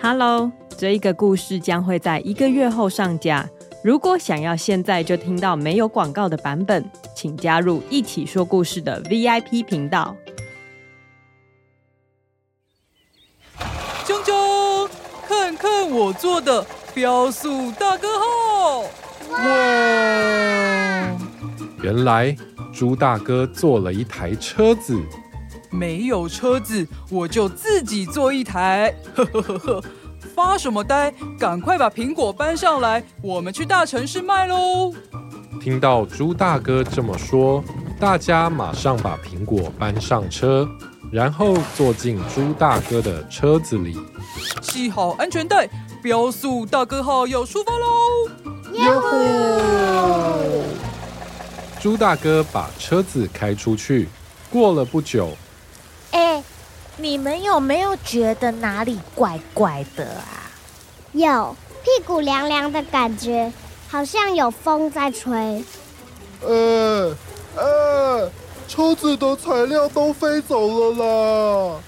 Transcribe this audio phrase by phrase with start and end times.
[0.00, 3.48] Hello，这一个故事将会在一个月后上架。
[3.82, 10.16] 如果想要现在就听到没有广告的版本，请加入一起说故事的 VIP 频道。
[14.04, 14.88] 啾啾，
[15.26, 18.82] 看看我做的雕塑大哥号！
[19.30, 19.38] 哇！
[21.82, 22.36] 原来
[22.72, 24.96] 猪大哥做了一台车子。
[25.70, 28.94] 没有车子，我就自己做一台。
[29.14, 29.84] 呵呵呵呵，
[30.34, 31.12] 发什么呆？
[31.38, 34.92] 赶快把苹果搬上来，我们去大城市卖喽！
[35.60, 37.62] 听到猪大哥这么说，
[37.98, 40.68] 大家马上把苹果搬上车，
[41.10, 43.98] 然后坐进猪大哥的车子里，
[44.62, 45.68] 系好安全带，
[46.00, 47.86] 标速大哥号要出发喽！
[48.74, 50.38] 哟吼！
[51.80, 54.08] 猪大哥把车子开出去，
[54.50, 55.30] 过了不久。
[56.98, 60.50] 哎，你们有没有觉得哪里怪怪的啊？
[61.12, 63.52] 有，屁股凉凉的感觉，
[63.88, 65.64] 好像有风在吹。
[66.42, 67.14] 呃，
[67.56, 68.30] 呃，
[68.66, 71.80] 车子的材料都飞走了啦！